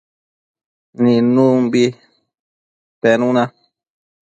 [1.01, 1.83] nidnumbi
[3.01, 3.43] penuna